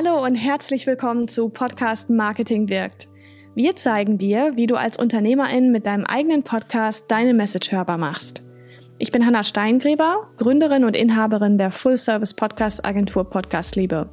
Hallo 0.00 0.24
und 0.24 0.36
herzlich 0.36 0.86
willkommen 0.86 1.26
zu 1.26 1.48
Podcast 1.48 2.08
Marketing 2.08 2.68
wirkt. 2.68 3.08
Wir 3.56 3.74
zeigen 3.74 4.16
dir, 4.16 4.52
wie 4.54 4.68
du 4.68 4.76
als 4.76 4.96
Unternehmerin 4.96 5.72
mit 5.72 5.86
deinem 5.86 6.04
eigenen 6.04 6.44
Podcast 6.44 7.06
deine 7.08 7.34
Message 7.34 7.72
hörbar 7.72 7.98
machst. 7.98 8.44
Ich 9.00 9.10
bin 9.10 9.26
Hanna 9.26 9.42
Steingräber, 9.42 10.30
Gründerin 10.36 10.84
und 10.84 10.94
Inhaberin 10.94 11.58
der 11.58 11.72
Full-Service-Podcast-Agentur 11.72 13.28
Podcast 13.28 13.74
Liebe. 13.74 14.08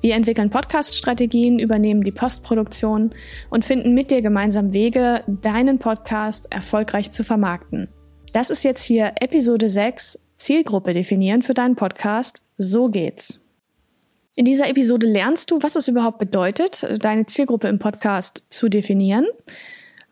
Wir 0.00 0.14
entwickeln 0.14 0.48
Podcast-Strategien, 0.48 1.58
übernehmen 1.58 2.04
die 2.04 2.12
Postproduktion 2.12 3.10
und 3.50 3.66
finden 3.66 3.92
mit 3.92 4.10
dir 4.10 4.22
gemeinsam 4.22 4.72
Wege, 4.72 5.24
deinen 5.26 5.78
Podcast 5.78 6.50
erfolgreich 6.50 7.10
zu 7.10 7.22
vermarkten. 7.22 7.90
Das 8.32 8.48
ist 8.48 8.64
jetzt 8.64 8.82
hier 8.82 9.12
Episode 9.20 9.68
6, 9.68 10.20
Zielgruppe 10.38 10.94
definieren 10.94 11.42
für 11.42 11.52
deinen 11.52 11.76
Podcast. 11.76 12.40
So 12.56 12.88
geht's. 12.88 13.44
In 14.38 14.44
dieser 14.44 14.68
Episode 14.68 15.08
lernst 15.08 15.50
du, 15.50 15.58
was 15.62 15.74
es 15.74 15.88
überhaupt 15.88 16.20
bedeutet, 16.20 16.86
deine 17.00 17.26
Zielgruppe 17.26 17.66
im 17.66 17.80
Podcast 17.80 18.44
zu 18.50 18.68
definieren, 18.68 19.26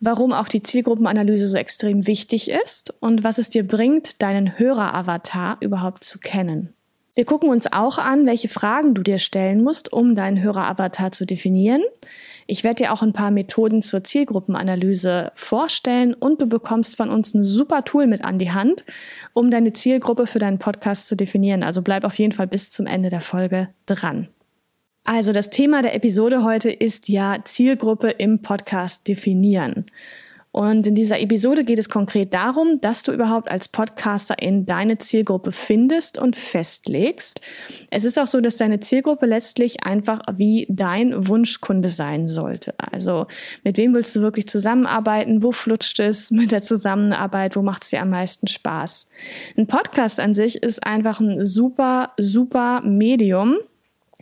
warum 0.01 0.33
auch 0.33 0.48
die 0.48 0.62
Zielgruppenanalyse 0.62 1.47
so 1.47 1.57
extrem 1.57 2.09
wichtig 2.09 2.51
ist 2.51 2.93
und 2.98 3.23
was 3.23 3.39
es 3.39 3.51
dir 3.51 3.65
bringt, 3.65 4.20
deinen 4.20 4.59
Höreravatar 4.59 5.59
überhaupt 5.61 6.03
zu 6.03 6.19
kennen. 6.19 6.75
Wir 7.15 7.25
gucken 7.25 7.51
uns 7.51 7.73
auch 7.73 7.98
an, 7.98 8.27
welche 8.27 8.48
Fragen 8.48 8.97
du 8.97 9.05
dir 9.05 9.19
stellen 9.19 9.62
musst, 9.62 9.93
um 9.93 10.17
deinen 10.17 10.43
Höreravatar 10.43 11.12
zu 11.12 11.25
definieren. 11.25 11.84
Ich 12.48 12.62
werde 12.62 12.84
dir 12.84 12.92
auch 12.92 13.02
ein 13.02 13.12
paar 13.12 13.30
Methoden 13.30 13.82
zur 13.82 14.05
Zielgruppenanalyse 14.05 15.32
vorstellen 15.34 16.14
und 16.14 16.41
du 16.41 16.46
bekommst 16.46 16.96
von 16.96 17.10
uns 17.10 17.34
ein 17.34 17.42
super 17.42 17.84
Tool 17.84 18.06
mit 18.06 18.24
an 18.24 18.38
die 18.38 18.52
Hand, 18.52 18.84
um 19.32 19.50
deine 19.50 19.72
Zielgruppe 19.72 20.27
für 20.27 20.38
deinen 20.38 20.59
Podcast 20.59 21.09
zu 21.09 21.16
definieren. 21.16 21.64
Also 21.64 21.82
bleib 21.82 22.05
auf 22.05 22.14
jeden 22.19 22.32
Fall 22.32 22.46
bis 22.46 22.70
zum 22.70 22.86
Ende 22.86 23.10
der 23.10 23.20
Folge 23.20 23.69
dran. 23.86 24.28
Also 25.05 25.33
das 25.33 25.50
Thema 25.50 25.83
der 25.83 25.94
Episode 25.94 26.44
heute 26.44 26.70
ist 26.70 27.08
ja 27.08 27.38
Zielgruppe 27.44 28.11
im 28.11 28.42
Podcast 28.42 29.06
definieren. 29.06 29.86
Und 30.52 30.86
in 30.86 30.94
dieser 30.94 31.20
Episode 31.20 31.64
geht 31.64 31.78
es 31.78 31.91
konkret 31.91 32.33
darum, 32.33 32.80
dass 32.80 33.02
du 33.02 33.12
überhaupt 33.12 33.50
als 33.50 33.69
Podcaster 33.69 34.41
in 34.41 34.64
deine 34.64 34.97
Zielgruppe 34.97 35.53
findest 35.53 36.19
und 36.19 36.34
festlegst. 36.34 37.42
Es 37.91 38.05
ist 38.05 38.19
auch 38.19 38.27
so, 38.27 38.41
dass 38.41 38.56
deine 38.56 38.80
Zielgruppe 38.80 39.27
letztlich 39.27 39.84
einfach 39.84 40.20
wie 40.33 40.66
dein 40.70 41.28
Wunschkunde 41.28 41.91
sein 41.91 42.27
sollte. 42.27 42.75
Also 42.78 43.27
mit 43.64 43.77
wem 43.77 43.92
willst 43.92 44.16
du 44.16 44.22
wirklich 44.22 44.48
zusammenarbeiten? 44.48 45.42
Wo 45.42 45.53
flutscht 45.53 46.00
es 46.00 46.30
mit 46.30 46.53
der 46.53 46.62
Zusammenarbeit? 46.62 47.55
Wo 47.55 47.62
macht 47.62 47.83
es 47.83 47.91
dir 47.91 48.00
am 48.00 48.10
meisten 48.10 48.47
Spaß? 48.47 49.08
Ein 49.58 49.66
Podcast 49.66 50.20
an 50.20 50.33
sich 50.33 50.62
ist 50.62 50.86
einfach 50.86 51.20
ein 51.20 51.44
super, 51.44 52.12
super 52.19 52.81
Medium 52.83 53.58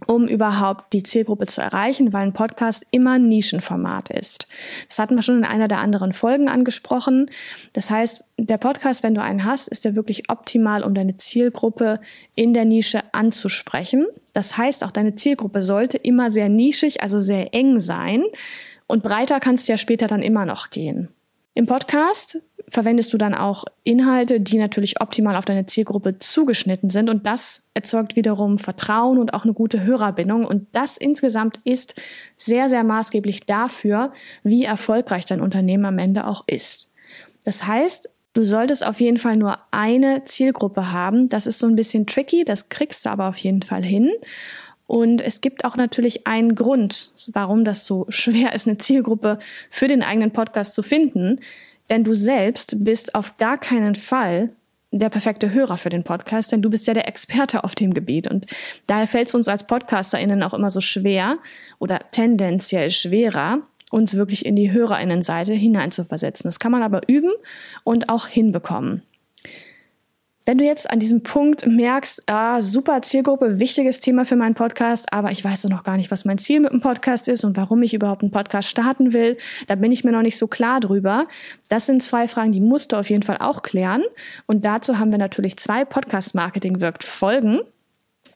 um 0.07 0.29
überhaupt 0.29 0.93
die 0.93 1.03
Zielgruppe 1.03 1.47
zu 1.47 1.61
erreichen, 1.61 2.13
weil 2.13 2.23
ein 2.23 2.33
Podcast 2.33 2.87
immer 2.91 3.13
ein 3.13 3.29
Nischenformat 3.29 4.11
ist. 4.11 4.47
Das 4.89 4.99
hatten 4.99 5.17
wir 5.17 5.23
schon 5.23 5.39
in 5.39 5.45
einer 5.45 5.69
der 5.69 5.79
anderen 5.79 6.13
Folgen 6.13 6.49
angesprochen. 6.49 7.31
Das 7.73 7.91
heißt, 7.91 8.25
der 8.39 8.59
Podcast, 8.59 9.03
wenn 9.03 9.15
du 9.15 9.23
einen 9.23 9.45
hast, 9.45 9.69
ist 9.69 9.85
der 9.85 9.95
wirklich 9.95 10.31
optimal, 10.31 10.83
um 10.83 10.95
deine 10.95 11.17
Zielgruppe 11.17 12.01
in 12.35 12.53
der 12.53 12.65
Nische 12.65 13.01
anzusprechen. 13.13 14.07
Das 14.33 14.57
heißt, 14.57 14.85
auch 14.85 14.91
deine 14.91 15.15
Zielgruppe 15.15 15.63
sollte 15.63 15.97
immer 15.97 16.31
sehr 16.31 16.49
nischig, 16.49 17.03
also 17.03 17.21
sehr 17.21 17.55
eng 17.55 17.81
sein. 17.81 18.25
Und 18.87 19.03
breiter 19.03 19.41
kannst 19.41 19.69
du 19.69 19.73
ja 19.73 19.79
später 19.79 20.07
dann 20.07 20.23
immer 20.23 20.45
noch 20.45 20.71
gehen. 20.71 21.09
Im 21.55 21.67
Podcast 21.67 22.41
verwendest 22.69 23.13
du 23.13 23.19
dann 23.19 23.35
auch 23.35 23.65
Inhalte, 23.85 24.41
die 24.41 24.59
natürlich 24.59 25.01
optimal 25.01 25.37
auf 25.37 25.45
deine 25.45 25.67
Zielgruppe 25.67 26.19
zugeschnitten 26.19 26.91
sind 26.91 27.11
und 27.11 27.27
das 27.27 27.69
erzeugt 27.75 28.17
wiederum 28.17 28.59
Vertrauen 28.59 29.19
und 29.19 29.35
auch 29.35 29.45
eine 29.45 29.53
gute 29.53 29.85
Hörerbindung 29.85 30.45
und 30.45 30.67
das 30.73 30.97
insgesamt 30.97 31.61
ist 31.65 31.95
sehr, 32.37 32.69
sehr 32.69 32.85
maßgeblich 32.85 33.47
dafür, 33.47 34.13
wie 34.43 34.65
erfolgreich 34.65 35.27
dein 35.27 35.41
Unternehmen 35.41 35.85
am 35.85 35.99
Ende 35.99 36.27
auch 36.27 36.45
ist. 36.47 36.91
Das 37.45 37.67
heißt, 37.67 38.11
du 38.33 38.45
solltest 38.45 38.85
auf 38.85 39.01
jeden 39.01 39.19
Fall 39.19 39.37
nur 39.37 39.59
eine 39.71 40.25
Zielgruppe 40.25 40.93
haben. 40.93 41.29
Das 41.29 41.47
ist 41.47 41.59
so 41.59 41.67
ein 41.67 41.77
bisschen 41.77 42.07
tricky, 42.07 42.45
das 42.45 42.69
kriegst 42.69 43.05
du 43.05 43.11
aber 43.11 43.29
auf 43.29 43.37
jeden 43.37 43.63
Fall 43.63 43.85
hin. 43.85 44.11
Und 44.87 45.23
es 45.23 45.41
gibt 45.41 45.65
auch 45.65 45.77
natürlich 45.77 46.27
einen 46.27 46.55
Grund, 46.55 47.11
warum 47.33 47.65
das 47.65 47.87
so 47.87 48.07
schwer 48.09 48.53
ist, 48.55 48.67
eine 48.67 48.79
Zielgruppe 48.79 49.39
für 49.71 49.89
den 49.89 50.03
eigenen 50.03 50.33
Podcast 50.33 50.75
zu 50.75 50.83
finden. 50.83 51.41
Denn 51.91 52.05
du 52.05 52.15
selbst 52.15 52.85
bist 52.85 53.15
auf 53.15 53.37
gar 53.37 53.59
keinen 53.59 53.95
Fall 53.95 54.51
der 54.91 55.09
perfekte 55.11 55.53
Hörer 55.53 55.77
für 55.77 55.89
den 55.89 56.05
Podcast, 56.05 56.53
denn 56.53 56.63
du 56.63 56.71
bist 56.71 56.87
ja 56.87 56.95
der 56.95 57.09
Experte 57.09 57.65
auf 57.65 57.75
dem 57.75 57.93
Gebiet. 57.93 58.31
Und 58.31 58.47
daher 58.87 59.09
fällt 59.09 59.29
es 59.29 59.35
uns 59.35 59.49
als 59.49 59.67
PodcasterInnen 59.67 60.43
auch 60.43 60.55
immer 60.55 60.71
so 60.71 60.81
schwer 60.81 61.39
oder 61.81 61.99
tendenziell 62.13 62.91
schwerer, 62.91 63.59
uns 63.91 64.15
wirklich 64.17 64.47
in 64.47 64.57
die 64.57 64.71
HörerInnenseite 64.71 65.53
hineinzuversetzen. 65.53 66.47
Das 66.49 66.61
kann 66.61 66.73
man 66.73 66.83
aber 66.83 67.09
üben 67.09 67.33
und 67.83 68.09
auch 68.09 68.29
hinbekommen. 68.29 69.03
Wenn 70.47 70.59
du 70.59 70.65
jetzt 70.65 70.91
an 70.91 70.99
diesem 70.99 71.23
Punkt 71.23 71.67
merkst, 71.67 72.25
ah, 72.27 72.61
super 72.61 73.01
Zielgruppe, 73.01 73.61
wichtiges 73.61 74.01
Thema 74.01 74.27
für 74.27 74.37
meinen 74.37 74.55
Podcast, 74.55 75.11
aber 75.11 75.31
ich 75.31 75.43
weiß 75.43 75.65
noch 75.65 75.85
gar 75.85 75.97
nicht, 75.97 76.11
was 76.11 76.27
mein 76.27 76.37
Ziel 76.37 76.61
mit 76.61 76.71
dem 76.71 76.83
Podcast 76.83 77.29
ist 77.29 77.45
und 77.45 77.57
warum 77.57 77.83
ich 77.83 77.95
überhaupt 77.95 78.21
einen 78.21 78.31
Podcast 78.31 78.69
starten 78.69 79.15
will, 79.15 79.39
da 79.69 79.75
bin 79.75 79.91
ich 79.91 80.05
mir 80.05 80.13
noch 80.13 80.21
nicht 80.21 80.37
so 80.37 80.47
klar 80.47 80.81
drüber. 80.81 81.29
Das 81.71 81.87
sind 81.87 82.03
zwei 82.03 82.29
Fragen, 82.29 82.53
die 82.53 82.61
musst 82.61 82.93
du 82.93 82.97
auf 82.97 83.09
jeden 83.09 83.23
Fall 83.23 83.39
auch 83.39 83.63
klären. 83.63 84.03
Und 84.45 84.67
dazu 84.67 84.99
haben 84.99 85.11
wir 85.13 85.19
natürlich 85.19 85.57
zwei 85.57 85.87
Podcast 85.87 86.35
Marketing 86.35 86.81
wirkt 86.83 87.05
Folgen 87.05 87.61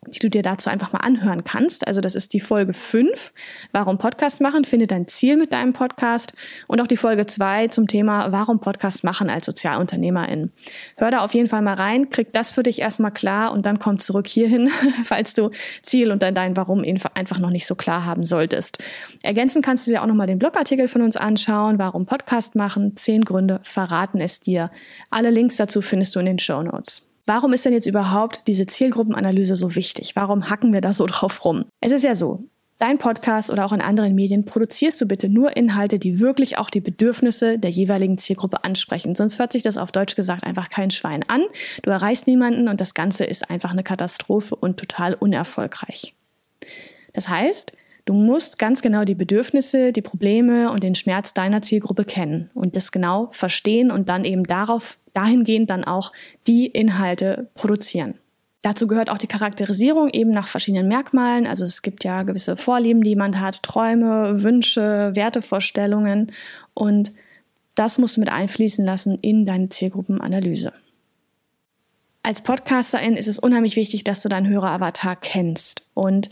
die 0.06 0.19
du 0.19 0.31
dir 0.31 0.42
dazu 0.42 0.70
einfach 0.70 0.92
mal 0.92 1.00
anhören 1.00 1.44
kannst. 1.44 1.86
Also 1.86 2.00
das 2.00 2.14
ist 2.14 2.32
die 2.32 2.41
Folge 2.41 2.72
5, 2.72 3.32
warum 3.72 3.98
Podcast 3.98 4.41
machen, 4.41 4.64
finde 4.64 4.86
dein 4.86 5.09
Ziel 5.09 5.36
mit 5.36 5.53
deinem 5.53 5.72
Podcast 5.72 6.32
und 6.66 6.81
auch 6.81 6.86
die 6.86 6.97
Folge 6.97 7.26
2 7.26 7.69
zum 7.69 7.86
Thema, 7.86 8.32
warum 8.32 8.60
Podcast 8.60 9.04
machen 9.04 9.31
als 9.31 9.47
Sozialunternehmerin. 9.47 10.53
Hör 10.97 11.10
da 11.10 11.20
auf 11.20 11.34
jeden 11.34 11.48
Fall 11.48 11.62
mal 11.62 11.75
rein, 11.75 12.10
krieg 12.10 12.32
das 12.32 12.50
für 12.50 12.62
dich 12.62 12.81
erstmal 12.81 13.12
klar 13.12 13.53
und 13.53 13.66
dann 13.66 13.78
komm 13.78 13.98
zurück 13.98 14.26
hierhin, 14.26 14.70
falls 15.04 15.34
du 15.34 15.50
Ziel 15.82 16.12
und 16.12 16.22
dann 16.22 16.34
dein 16.34 16.56
Warum 16.56 16.84
einfach 17.14 17.38
noch 17.38 17.50
nicht 17.50 17.66
so 17.66 17.75
klar 17.75 18.04
haben 18.04 18.25
solltest. 18.25 18.78
Ergänzen 19.22 19.62
kannst 19.62 19.87
du 19.87 19.91
dir 19.91 20.03
auch 20.03 20.06
nochmal 20.06 20.26
den 20.26 20.38
Blogartikel 20.38 20.88
von 20.88 21.03
uns 21.03 21.16
anschauen, 21.16 21.78
warum 21.78 22.06
Podcast 22.06 22.54
machen, 22.54 22.97
zehn 22.97 23.25
Gründe 23.25 23.60
verraten 23.62 24.20
es 24.20 24.41
dir. 24.41 24.70
Alle 25.10 25.31
Links 25.31 25.56
dazu 25.56 25.82
findest 25.82 26.14
du 26.14 26.20
in 26.20 26.26
den 26.26 26.38
Show 26.38 26.62
Notes. 26.62 27.07
Warum 27.28 27.52
ist 27.52 27.66
denn 27.66 27.74
jetzt 27.74 27.86
überhaupt 27.86 28.40
diese 28.46 28.64
Zielgruppenanalyse 28.64 29.54
so 29.54 29.74
wichtig? 29.74 30.16
Warum 30.16 30.48
hacken 30.48 30.72
wir 30.72 30.80
da 30.80 30.94
so 30.94 31.04
drauf 31.06 31.44
rum? 31.44 31.66
Es 31.80 31.92
ist 31.92 32.04
ja 32.04 32.14
so, 32.14 32.44
Dein 32.78 32.98
Podcast 32.98 33.50
oder 33.50 33.66
auch 33.66 33.72
in 33.72 33.80
anderen 33.80 34.14
Medien 34.14 34.44
produzierst 34.44 35.00
du 35.00 35.06
bitte 35.06 35.28
nur 35.28 35.56
Inhalte, 35.56 35.98
die 35.98 36.20
wirklich 36.20 36.58
auch 36.58 36.70
die 36.70 36.80
Bedürfnisse 36.80 37.58
der 37.58 37.70
jeweiligen 37.70 38.18
Zielgruppe 38.18 38.62
ansprechen. 38.62 39.16
Sonst 39.16 39.40
hört 39.40 39.52
sich 39.52 39.64
das 39.64 39.76
auf 39.76 39.90
Deutsch 39.90 40.14
gesagt 40.14 40.44
einfach 40.44 40.68
kein 40.68 40.92
Schwein 40.92 41.24
an. 41.26 41.42
Du 41.82 41.90
erreichst 41.90 42.28
niemanden 42.28 42.68
und 42.68 42.80
das 42.80 42.94
Ganze 42.94 43.24
ist 43.24 43.50
einfach 43.50 43.72
eine 43.72 43.82
Katastrophe 43.82 44.54
und 44.54 44.78
total 44.78 45.14
unerfolgreich. 45.14 46.14
Das 47.14 47.28
heißt, 47.28 47.72
Du 48.08 48.14
musst 48.14 48.58
ganz 48.58 48.80
genau 48.80 49.04
die 49.04 49.14
Bedürfnisse, 49.14 49.92
die 49.92 50.00
Probleme 50.00 50.72
und 50.72 50.82
den 50.82 50.94
Schmerz 50.94 51.34
deiner 51.34 51.60
Zielgruppe 51.60 52.06
kennen 52.06 52.48
und 52.54 52.74
das 52.74 52.91
genau 52.91 53.28
verstehen 53.32 53.91
und 53.91 54.08
dann 54.08 54.24
eben 54.24 54.44
darauf, 54.44 54.98
dahingehend 55.12 55.69
dann 55.69 55.84
auch 55.84 56.14
die 56.46 56.64
Inhalte 56.69 57.50
produzieren. 57.52 58.14
Dazu 58.62 58.86
gehört 58.86 59.10
auch 59.10 59.19
die 59.19 59.26
Charakterisierung 59.26 60.08
eben 60.08 60.30
nach 60.30 60.48
verschiedenen 60.48 60.88
Merkmalen. 60.88 61.46
Also 61.46 61.66
es 61.66 61.82
gibt 61.82 62.02
ja 62.02 62.22
gewisse 62.22 62.56
Vorlieben, 62.56 63.02
die 63.02 63.10
jemand 63.10 63.38
hat, 63.41 63.62
Träume, 63.62 64.42
Wünsche, 64.42 65.10
Wertevorstellungen 65.12 66.32
und 66.72 67.12
das 67.75 67.98
musst 67.98 68.16
du 68.16 68.20
mit 68.20 68.32
einfließen 68.32 68.86
lassen 68.86 69.19
in 69.20 69.44
deine 69.44 69.69
Zielgruppenanalyse. 69.69 70.72
Als 72.22 72.40
Podcasterin 72.40 73.16
ist 73.16 73.28
es 73.28 73.38
unheimlich 73.38 73.76
wichtig, 73.76 74.02
dass 74.02 74.22
du 74.22 74.31
deinen 74.31 74.49
Höreravatar 74.49 75.14
kennst 75.14 75.82
und 75.93 76.31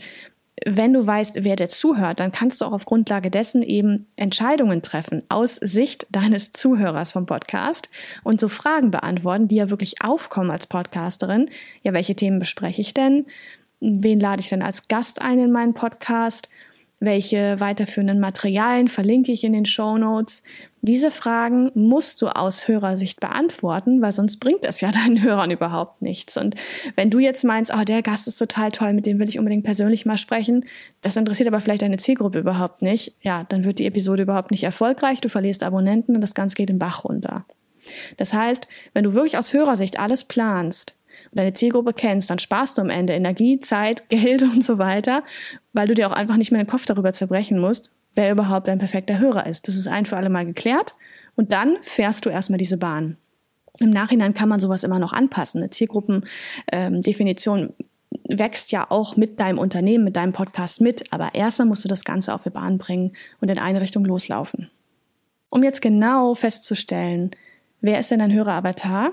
wenn 0.65 0.93
du 0.93 1.05
weißt, 1.05 1.43
wer 1.43 1.55
dir 1.55 1.69
zuhört, 1.69 2.19
dann 2.19 2.31
kannst 2.31 2.61
du 2.61 2.65
auch 2.65 2.71
auf 2.71 2.85
Grundlage 2.85 3.29
dessen 3.29 3.61
eben 3.61 4.07
Entscheidungen 4.15 4.81
treffen 4.81 5.23
aus 5.29 5.55
Sicht 5.55 6.07
deines 6.09 6.51
Zuhörers 6.51 7.11
vom 7.11 7.25
Podcast 7.25 7.89
und 8.23 8.39
so 8.39 8.47
Fragen 8.47 8.89
beantworten, 8.89 9.47
die 9.47 9.57
ja 9.57 9.69
wirklich 9.69 10.01
aufkommen 10.03 10.49
als 10.49 10.67
Podcasterin. 10.67 11.49
Ja, 11.83 11.93
welche 11.93 12.15
Themen 12.15 12.39
bespreche 12.39 12.81
ich 12.81 12.93
denn? 12.93 13.25
Wen 13.79 14.19
lade 14.19 14.41
ich 14.41 14.49
denn 14.49 14.63
als 14.63 14.87
Gast 14.87 15.21
ein 15.21 15.39
in 15.39 15.51
meinen 15.51 15.75
Podcast? 15.75 16.49
Welche 16.99 17.59
weiterführenden 17.59 18.19
Materialien 18.19 18.87
verlinke 18.87 19.31
ich 19.31 19.43
in 19.43 19.53
den 19.53 19.65
Show 19.65 19.99
Notes? 19.99 20.41
Diese 20.81 21.11
Fragen 21.11 21.69
musst 21.75 22.23
du 22.23 22.27
aus 22.27 22.67
Hörersicht 22.67 23.19
beantworten, 23.19 24.01
weil 24.01 24.11
sonst 24.11 24.37
bringt 24.37 24.63
das 24.63 24.81
ja 24.81 24.91
deinen 24.93 25.21
Hörern 25.21 25.51
überhaupt 25.51 26.01
nichts. 26.01 26.37
Und 26.37 26.55
wenn 26.95 27.11
du 27.11 27.19
jetzt 27.19 27.43
meinst, 27.43 27.71
oh, 27.75 27.83
der 27.83 28.01
Gast 28.01 28.27
ist 28.27 28.37
total 28.37 28.71
toll, 28.71 28.93
mit 28.93 29.05
dem 29.05 29.19
will 29.19 29.29
ich 29.29 29.37
unbedingt 29.37 29.63
persönlich 29.63 30.07
mal 30.07 30.17
sprechen, 30.17 30.65
das 31.01 31.15
interessiert 31.15 31.47
aber 31.47 31.61
vielleicht 31.61 31.83
deine 31.83 31.97
Zielgruppe 31.97 32.39
überhaupt 32.39 32.81
nicht, 32.81 33.13
ja, 33.21 33.43
dann 33.43 33.63
wird 33.63 33.77
die 33.77 33.85
Episode 33.85 34.23
überhaupt 34.23 34.49
nicht 34.49 34.63
erfolgreich, 34.63 35.21
du 35.21 35.29
verlierst 35.29 35.63
Abonnenten 35.63 36.15
und 36.15 36.21
das 36.21 36.33
Ganze 36.33 36.55
geht 36.55 36.69
den 36.69 36.79
Bach 36.79 37.03
runter. 37.03 37.45
Das 38.17 38.33
heißt, 38.33 38.67
wenn 38.93 39.03
du 39.03 39.13
wirklich 39.13 39.37
aus 39.37 39.53
Hörersicht 39.53 39.99
alles 39.99 40.23
planst 40.23 40.96
und 41.31 41.37
deine 41.37 41.53
Zielgruppe 41.53 41.93
kennst, 41.93 42.29
dann 42.29 42.39
sparst 42.39 42.77
du 42.77 42.81
am 42.81 42.89
Ende 42.89 43.13
Energie, 43.13 43.59
Zeit, 43.59 44.09
Geld 44.09 44.43
und 44.43 44.63
so 44.63 44.77
weiter, 44.77 45.23
weil 45.73 45.87
du 45.87 45.93
dir 45.93 46.09
auch 46.09 46.15
einfach 46.15 46.37
nicht 46.37 46.51
mehr 46.51 46.63
den 46.63 46.69
Kopf 46.69 46.85
darüber 46.85 47.13
zerbrechen 47.13 47.59
musst, 47.59 47.91
wer 48.15 48.31
überhaupt 48.31 48.67
dein 48.67 48.79
perfekter 48.79 49.19
Hörer 49.19 49.45
ist. 49.45 49.67
Das 49.67 49.75
ist 49.75 49.87
ein 49.87 50.05
für 50.05 50.17
alle 50.17 50.29
Mal 50.29 50.45
geklärt 50.45 50.95
und 51.35 51.51
dann 51.51 51.77
fährst 51.81 52.25
du 52.25 52.29
erstmal 52.29 52.57
diese 52.57 52.77
Bahn. 52.77 53.17
Im 53.79 53.91
Nachhinein 53.91 54.33
kann 54.33 54.49
man 54.49 54.59
sowas 54.59 54.83
immer 54.83 54.99
noch 54.99 55.13
anpassen. 55.13 55.61
Eine 55.61 55.69
Zielgruppendefinition 55.69 57.59
ähm, 57.59 57.73
wächst 58.27 58.71
ja 58.71 58.89
auch 58.89 59.15
mit 59.15 59.39
deinem 59.39 59.59
Unternehmen, 59.59 60.03
mit 60.03 60.15
deinem 60.15 60.33
Podcast 60.33 60.81
mit, 60.81 61.13
aber 61.13 61.35
erstmal 61.35 61.67
musst 61.67 61.83
du 61.83 61.87
das 61.87 62.03
Ganze 62.03 62.33
auf 62.33 62.43
die 62.43 62.49
Bahn 62.49 62.77
bringen 62.77 63.13
und 63.39 63.51
in 63.51 63.59
eine 63.59 63.81
Richtung 63.81 64.05
loslaufen. 64.05 64.69
Um 65.49 65.63
jetzt 65.63 65.81
genau 65.81 66.33
festzustellen, 66.33 67.31
wer 67.81 67.99
ist 67.99 68.11
denn 68.11 68.19
dein 68.19 68.33
Höreravatar, 68.33 69.11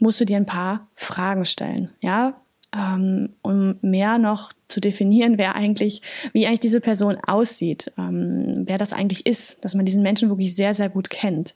musst 0.00 0.20
du 0.20 0.24
dir 0.24 0.36
ein 0.36 0.46
paar 0.46 0.88
Fragen 0.94 1.44
stellen, 1.44 1.92
ja, 2.00 2.40
ähm, 2.74 3.30
um 3.42 3.76
mehr 3.82 4.18
noch 4.18 4.52
zu 4.68 4.80
definieren, 4.80 5.38
wer 5.38 5.54
eigentlich, 5.54 6.02
wie 6.32 6.46
eigentlich 6.46 6.60
diese 6.60 6.80
Person 6.80 7.16
aussieht, 7.26 7.92
ähm, 7.96 8.64
wer 8.66 8.78
das 8.78 8.92
eigentlich 8.92 9.26
ist, 9.26 9.64
dass 9.64 9.74
man 9.74 9.86
diesen 9.86 10.02
Menschen 10.02 10.28
wirklich 10.28 10.54
sehr, 10.56 10.74
sehr 10.74 10.88
gut 10.88 11.10
kennt. 11.10 11.54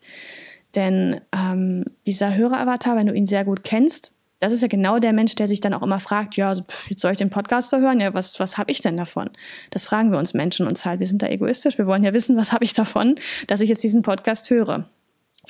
Denn 0.74 1.20
ähm, 1.34 1.84
dieser 2.06 2.36
Höreravatar, 2.36 2.96
wenn 2.96 3.06
du 3.06 3.14
ihn 3.14 3.26
sehr 3.26 3.44
gut 3.44 3.64
kennst, 3.64 4.12
das 4.40 4.52
ist 4.52 4.62
ja 4.62 4.68
genau 4.68 5.00
der 5.00 5.12
Mensch, 5.12 5.34
der 5.34 5.48
sich 5.48 5.60
dann 5.60 5.74
auch 5.74 5.82
immer 5.82 5.98
fragt, 5.98 6.36
ja, 6.36 6.48
also, 6.48 6.62
jetzt 6.88 7.00
soll 7.00 7.12
ich 7.12 7.18
den 7.18 7.30
Podcast 7.30 7.72
da 7.72 7.78
hören? 7.78 7.98
Ja, 7.98 8.14
was, 8.14 8.38
was 8.38 8.56
habe 8.56 8.70
ich 8.70 8.80
denn 8.80 8.96
davon? 8.96 9.30
Das 9.70 9.84
fragen 9.86 10.12
wir 10.12 10.18
uns 10.18 10.34
Menschen 10.34 10.68
uns 10.68 10.84
halt. 10.84 11.00
Wir 11.00 11.06
sind 11.06 11.22
da 11.22 11.26
egoistisch. 11.26 11.78
Wir 11.78 11.86
wollen 11.86 12.04
ja 12.04 12.12
wissen, 12.12 12.36
was 12.36 12.52
habe 12.52 12.64
ich 12.64 12.72
davon, 12.72 13.16
dass 13.48 13.60
ich 13.60 13.68
jetzt 13.68 13.82
diesen 13.82 14.02
Podcast 14.02 14.50
höre. 14.50 14.88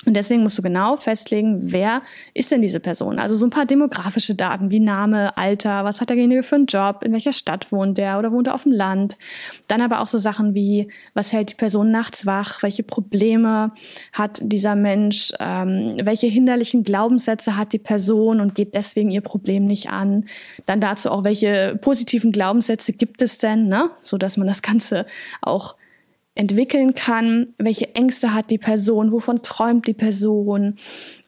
Und 0.05 0.13
deswegen 0.15 0.43
musst 0.43 0.57
du 0.57 0.61
genau 0.61 0.95
festlegen, 0.95 1.59
wer 1.61 2.01
ist 2.33 2.53
denn 2.53 2.61
diese 2.61 2.79
Person? 2.79 3.19
Also 3.19 3.35
so 3.35 3.45
ein 3.45 3.49
paar 3.49 3.65
demografische 3.65 4.33
Daten 4.33 4.71
wie 4.71 4.79
Name, 4.79 5.37
Alter, 5.37 5.83
was 5.83 5.99
hat 5.99 6.09
derjenige 6.09 6.41
für 6.41 6.55
einen 6.55 6.67
Job, 6.67 7.03
in 7.03 7.11
welcher 7.11 7.33
Stadt 7.33 7.69
wohnt 7.73 7.97
der 7.97 8.17
oder 8.17 8.31
wohnt 8.31 8.47
er 8.47 8.55
auf 8.55 8.63
dem 8.63 8.71
Land. 8.71 9.17
Dann 9.67 9.81
aber 9.81 9.99
auch 9.99 10.07
so 10.07 10.17
Sachen 10.17 10.55
wie, 10.55 10.87
was 11.15 11.33
hält 11.33 11.49
die 11.49 11.55
Person 11.55 11.91
nachts 11.91 12.25
wach, 12.25 12.63
welche 12.63 12.83
Probleme 12.83 13.73
hat 14.13 14.39
dieser 14.41 14.75
Mensch, 14.75 15.33
ähm, 15.41 15.97
welche 16.01 16.27
hinderlichen 16.27 16.83
Glaubenssätze 16.83 17.57
hat 17.57 17.73
die 17.73 17.79
Person 17.79 18.39
und 18.39 18.55
geht 18.55 18.75
deswegen 18.75 19.11
ihr 19.11 19.21
Problem 19.21 19.65
nicht 19.65 19.89
an. 19.89 20.25
Dann 20.65 20.79
dazu 20.79 21.11
auch, 21.11 21.25
welche 21.25 21.77
positiven 21.81 22.31
Glaubenssätze 22.31 22.93
gibt 22.93 23.21
es 23.21 23.37
denn, 23.37 23.67
ne? 23.67 23.89
so 24.01 24.17
dass 24.17 24.37
man 24.37 24.47
das 24.47 24.61
Ganze 24.61 25.05
auch 25.41 25.75
entwickeln 26.39 26.95
kann, 26.95 27.53
welche 27.57 27.93
Ängste 27.95 28.33
hat 28.33 28.49
die 28.49 28.57
Person, 28.57 29.11
wovon 29.11 29.43
träumt 29.43 29.87
die 29.87 29.93
Person, 29.93 30.77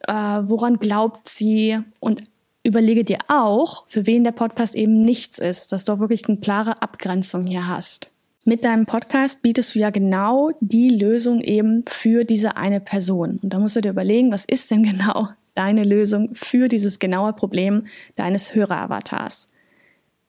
äh, 0.08 0.14
woran 0.14 0.78
glaubt 0.78 1.28
sie 1.28 1.78
und 2.00 2.24
überlege 2.64 3.04
dir 3.04 3.18
auch, 3.28 3.86
für 3.88 4.06
wen 4.06 4.24
der 4.24 4.32
Podcast 4.32 4.74
eben 4.74 5.02
nichts 5.02 5.38
ist, 5.38 5.70
dass 5.70 5.84
du 5.84 5.92
auch 5.92 5.98
wirklich 5.98 6.26
eine 6.26 6.38
klare 6.38 6.80
Abgrenzung 6.80 7.46
hier 7.46 7.68
hast. 7.68 8.10
Mit 8.46 8.64
deinem 8.64 8.86
Podcast 8.86 9.42
bietest 9.42 9.74
du 9.74 9.80
ja 9.80 9.90
genau 9.90 10.50
die 10.60 10.88
Lösung 10.88 11.42
eben 11.42 11.84
für 11.86 12.24
diese 12.24 12.56
eine 12.56 12.80
Person. 12.80 13.38
Und 13.42 13.52
da 13.52 13.58
musst 13.58 13.76
du 13.76 13.82
dir 13.82 13.90
überlegen, 13.90 14.32
was 14.32 14.46
ist 14.46 14.70
denn 14.70 14.82
genau 14.90 15.28
deine 15.54 15.84
Lösung 15.84 16.30
für 16.32 16.68
dieses 16.68 16.98
genaue 16.98 17.34
Problem 17.34 17.84
deines 18.16 18.54
Höreravatars. 18.54 19.48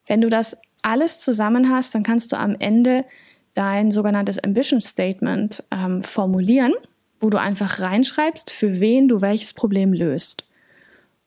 Wenn 0.06 0.20
du 0.20 0.28
das 0.28 0.58
alles 0.82 1.20
zusammen 1.20 1.70
hast, 1.70 1.94
dann 1.94 2.02
kannst 2.02 2.32
du 2.32 2.36
am 2.36 2.54
Ende 2.58 3.06
dein 3.54 3.90
sogenanntes 3.90 4.42
Ambition 4.42 4.80
Statement 4.80 5.62
ähm, 5.70 6.02
formulieren, 6.02 6.72
wo 7.20 7.30
du 7.30 7.40
einfach 7.40 7.80
reinschreibst, 7.80 8.50
für 8.50 8.80
wen 8.80 9.08
du 9.08 9.20
welches 9.20 9.54
Problem 9.54 9.92
löst. 9.92 10.44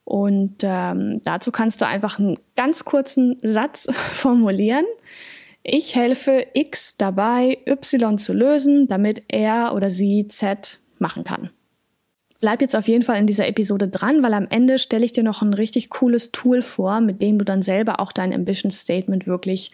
Und 0.03 0.63
ähm, 0.63 1.21
dazu 1.23 1.51
kannst 1.51 1.81
du 1.81 1.85
einfach 1.85 2.17
einen 2.17 2.37
ganz 2.55 2.85
kurzen 2.85 3.37
Satz 3.41 3.87
formulieren. 4.13 4.85
Ich 5.63 5.95
helfe 5.95 6.47
X 6.53 6.95
dabei, 6.97 7.57
Y 7.67 8.17
zu 8.17 8.33
lösen, 8.33 8.87
damit 8.87 9.23
er 9.27 9.73
oder 9.75 9.89
sie 9.89 10.27
Z 10.29 10.79
machen 10.97 11.25
kann. 11.25 11.49
Bleib 12.39 12.61
jetzt 12.61 12.75
auf 12.75 12.87
jeden 12.87 13.03
Fall 13.03 13.17
in 13.17 13.27
dieser 13.27 13.47
Episode 13.47 13.87
dran, 13.87 14.23
weil 14.23 14.33
am 14.33 14.47
Ende 14.49 14.77
stelle 14.77 15.03
ich 15.03 15.11
dir 15.11 15.23
noch 15.23 15.41
ein 15.41 15.53
richtig 15.53 15.89
cooles 15.89 16.31
Tool 16.31 16.61
vor, 16.61 17.01
mit 17.01 17.21
dem 17.21 17.39
du 17.39 17.43
dann 17.43 17.63
selber 17.63 17.99
auch 17.99 18.13
dein 18.13 18.33
Ambition 18.33 18.71
Statement 18.71 19.27
wirklich 19.27 19.71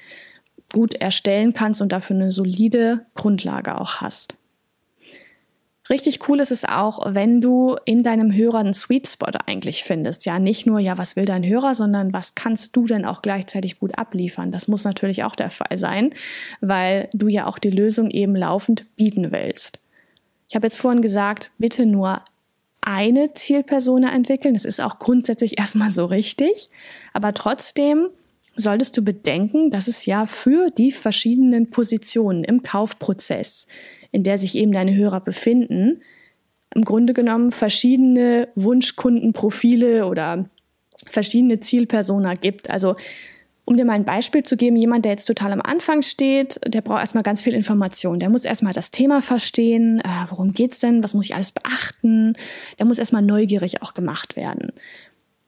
gut 0.73 0.95
erstellen 0.95 1.53
kannst 1.53 1.81
und 1.81 1.93
dafür 1.93 2.17
eine 2.17 2.31
solide 2.31 3.05
Grundlage 3.15 3.79
auch 3.79 4.01
hast. 4.01 4.35
Richtig 5.89 6.29
cool 6.29 6.39
ist 6.39 6.51
es 6.51 6.63
auch, 6.63 7.13
wenn 7.13 7.41
du 7.41 7.75
in 7.83 8.03
deinem 8.03 8.33
Hörer 8.33 8.59
einen 8.59 8.73
Sweet 8.73 9.07
Spot 9.07 9.37
eigentlich 9.45 9.83
findest. 9.83 10.25
Ja, 10.25 10.39
nicht 10.39 10.65
nur, 10.65 10.79
ja, 10.79 10.97
was 10.97 11.17
will 11.17 11.25
dein 11.25 11.45
Hörer, 11.45 11.75
sondern 11.75 12.13
was 12.13 12.35
kannst 12.35 12.75
du 12.75 12.87
denn 12.87 13.03
auch 13.03 13.21
gleichzeitig 13.21 13.79
gut 13.79 13.97
abliefern? 13.97 14.51
Das 14.51 14.69
muss 14.69 14.85
natürlich 14.85 15.25
auch 15.25 15.35
der 15.35 15.49
Fall 15.49 15.77
sein, 15.77 16.11
weil 16.61 17.09
du 17.13 17.27
ja 17.27 17.47
auch 17.47 17.59
die 17.59 17.69
Lösung 17.69 18.11
eben 18.11 18.35
laufend 18.35 18.85
bieten 18.95 19.33
willst. 19.33 19.79
Ich 20.47 20.55
habe 20.55 20.67
jetzt 20.67 20.79
vorhin 20.79 21.01
gesagt, 21.01 21.51
bitte 21.57 21.85
nur 21.85 22.21
eine 22.79 23.33
Zielpersona 23.33 24.13
entwickeln. 24.13 24.53
Das 24.53 24.65
ist 24.65 24.79
auch 24.79 24.99
grundsätzlich 24.99 25.59
erstmal 25.59 25.91
so 25.91 26.05
richtig. 26.05 26.69
Aber 27.11 27.33
trotzdem 27.33 28.07
solltest 28.55 28.97
du 28.97 29.01
bedenken, 29.03 29.71
dass 29.71 29.87
es 29.87 30.05
ja 30.05 30.25
für 30.25 30.69
die 30.69 30.91
verschiedenen 30.91 31.69
Positionen 31.69 32.43
im 32.43 32.63
Kaufprozess, 32.63 33.67
in 34.11 34.23
der 34.23 34.37
sich 34.37 34.55
eben 34.55 34.71
deine 34.71 34.95
Hörer 34.95 35.21
befinden, 35.21 36.01
im 36.75 36.85
Grunde 36.85 37.13
genommen 37.13 37.51
verschiedene 37.51 38.47
Wunschkundenprofile 38.55 40.05
oder 40.05 40.45
verschiedene 41.05 41.59
Zielpersona 41.59 42.33
gibt. 42.33 42.69
Also 42.69 42.95
um 43.65 43.77
dir 43.77 43.85
mal 43.85 43.93
ein 43.93 44.05
Beispiel 44.05 44.43
zu 44.43 44.57
geben, 44.57 44.75
jemand, 44.75 45.05
der 45.05 45.13
jetzt 45.13 45.25
total 45.25 45.53
am 45.53 45.61
Anfang 45.61 46.01
steht, 46.01 46.59
der 46.67 46.81
braucht 46.81 46.99
erstmal 46.99 47.23
ganz 47.23 47.41
viel 47.41 47.53
Information. 47.53 48.19
Der 48.19 48.29
muss 48.29 48.43
erstmal 48.43 48.73
das 48.73 48.91
Thema 48.91 49.21
verstehen, 49.21 49.99
äh, 49.99 50.09
worum 50.29 50.53
geht's 50.53 50.79
denn, 50.79 51.03
was 51.03 51.13
muss 51.13 51.25
ich 51.25 51.35
alles 51.35 51.53
beachten. 51.53 52.33
Der 52.77 52.85
muss 52.85 52.99
erstmal 52.99 53.21
neugierig 53.21 53.81
auch 53.81 53.93
gemacht 53.93 54.35
werden 54.35 54.73